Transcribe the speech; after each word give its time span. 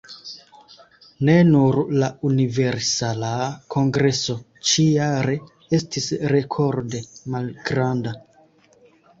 Ne 1.27 1.33
nur 1.49 1.75
la 2.03 2.07
Universala 2.29 3.29
Kongreso 3.75 4.37
ĉi-jare 4.71 5.37
estis 5.81 6.11
rekorde 6.35 7.07
malgranda. 7.37 8.17